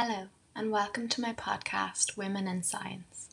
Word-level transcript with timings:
Hello, 0.00 0.28
and 0.54 0.70
welcome 0.70 1.08
to 1.08 1.20
my 1.20 1.32
podcast, 1.32 2.16
Women 2.16 2.46
in 2.46 2.62
Science. 2.62 3.30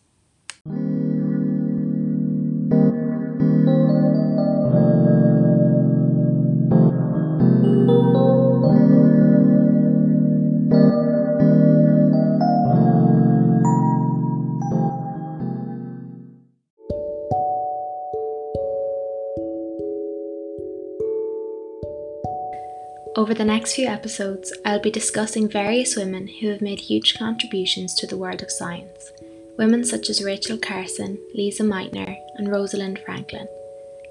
Over 23.18 23.34
the 23.34 23.46
next 23.46 23.76
few 23.76 23.88
episodes, 23.88 24.52
I'll 24.66 24.82
be 24.82 24.92
discussing 24.92 25.48
various 25.48 25.96
women 25.96 26.28
who 26.28 26.50
have 26.50 26.60
made 26.60 26.82
huge 26.82 27.18
contributions 27.18 27.94
to 27.94 28.08
the 28.08 28.18
world 28.18 28.44
of 28.44 28.52
science. 28.52 29.14
Women 29.58 29.86
such 29.86 30.10
as 30.10 30.22
Rachel 30.22 30.58
Carson, 30.58 31.18
Lise 31.34 31.60
Meitner, 31.60 32.18
and 32.36 32.52
Rosalind 32.52 33.00
Franklin. 33.06 33.48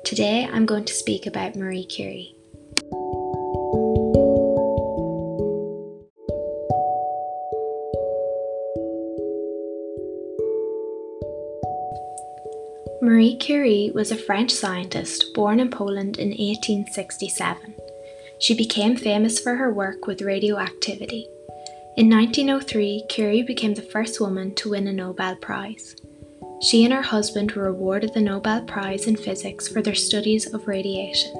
Today, 0.04 0.48
I'm 0.50 0.64
going 0.64 0.86
to 0.86 0.94
speak 0.94 1.26
about 1.26 1.54
Marie 1.54 1.84
Curie. 1.84 2.34
Marie 13.02 13.36
Curie 13.36 13.92
was 13.94 14.10
a 14.10 14.16
French 14.16 14.50
scientist 14.50 15.34
born 15.34 15.60
in 15.60 15.68
Poland 15.68 16.18
in 16.18 16.28
1867. 16.28 17.74
She 18.38 18.54
became 18.54 18.96
famous 18.96 19.38
for 19.38 19.56
her 19.56 19.72
work 19.72 20.06
with 20.06 20.22
radioactivity. 20.22 21.26
In 21.96 22.10
1903, 22.10 23.04
Curie 23.08 23.42
became 23.42 23.74
the 23.74 23.82
first 23.82 24.20
woman 24.20 24.54
to 24.56 24.70
win 24.70 24.88
a 24.88 24.92
Nobel 24.92 25.36
Prize. 25.36 25.94
She 26.60 26.84
and 26.84 26.92
her 26.92 27.02
husband 27.02 27.52
were 27.52 27.68
awarded 27.68 28.14
the 28.14 28.20
Nobel 28.20 28.62
Prize 28.62 29.06
in 29.06 29.16
Physics 29.16 29.68
for 29.68 29.80
their 29.80 29.94
studies 29.94 30.52
of 30.52 30.66
radiation. 30.66 31.32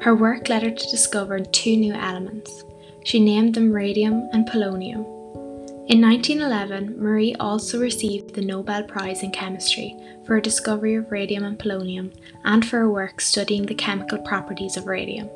Her 0.00 0.14
work 0.14 0.48
led 0.48 0.62
her 0.62 0.70
to 0.70 0.90
discover 0.90 1.38
two 1.38 1.76
new 1.76 1.92
elements. 1.92 2.64
She 3.04 3.20
named 3.20 3.54
them 3.54 3.72
radium 3.72 4.28
and 4.32 4.48
polonium. 4.48 5.04
In 5.88 6.02
1911, 6.02 7.00
Marie 7.00 7.34
also 7.36 7.80
received 7.80 8.34
the 8.34 8.42
Nobel 8.42 8.82
Prize 8.82 9.22
in 9.22 9.30
Chemistry 9.30 9.96
for 10.26 10.34
her 10.34 10.40
discovery 10.40 10.96
of 10.96 11.10
radium 11.10 11.44
and 11.44 11.58
polonium 11.58 12.12
and 12.44 12.66
for 12.66 12.78
her 12.80 12.90
work 12.90 13.20
studying 13.20 13.64
the 13.64 13.74
chemical 13.74 14.18
properties 14.18 14.76
of 14.76 14.86
radium. 14.86 15.30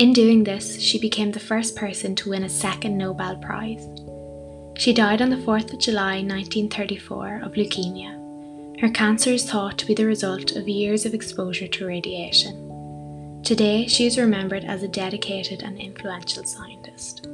In 0.00 0.14
doing 0.14 0.44
this, 0.44 0.80
she 0.80 0.98
became 0.98 1.30
the 1.30 1.38
first 1.38 1.76
person 1.76 2.14
to 2.14 2.30
win 2.30 2.44
a 2.44 2.48
second 2.48 2.96
Nobel 2.96 3.36
Prize. 3.36 3.86
She 4.78 4.94
died 4.94 5.20
on 5.20 5.28
the 5.28 5.36
4th 5.36 5.74
of 5.74 5.78
July 5.78 6.22
1934 6.22 7.42
of 7.44 7.52
leukemia. 7.52 8.80
Her 8.80 8.88
cancer 8.88 9.28
is 9.28 9.44
thought 9.44 9.76
to 9.76 9.84
be 9.84 9.92
the 9.92 10.06
result 10.06 10.52
of 10.52 10.66
years 10.66 11.04
of 11.04 11.12
exposure 11.12 11.68
to 11.68 11.84
radiation. 11.84 13.42
Today, 13.44 13.86
she 13.88 14.06
is 14.06 14.16
remembered 14.16 14.64
as 14.64 14.82
a 14.82 14.88
dedicated 14.88 15.62
and 15.62 15.78
influential 15.78 16.44
scientist. 16.44 17.26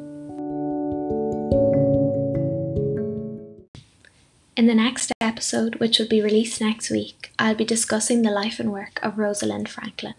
In 4.57 4.67
the 4.67 4.75
next 4.75 5.13
episode, 5.21 5.77
which 5.77 6.01
will 6.01 6.09
be 6.09 6.21
released 6.21 6.61
next 6.61 6.91
week, 6.91 7.31
I'll 7.39 7.55
be 7.55 7.65
discussing 7.65 8.23
the 8.23 8.33
life 8.33 8.59
and 8.59 8.73
work 8.73 8.99
of 9.05 9.19
Rosalind 9.19 9.69
Franklin. 9.69 10.15